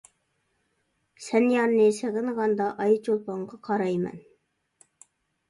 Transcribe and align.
سەن 1.25 1.45
يارنى 1.55 1.85
سېغىنغاندا، 1.99 2.71
ئاي 2.85 2.97
چولپانغا 3.09 3.61
قارايمەن. 3.71 4.19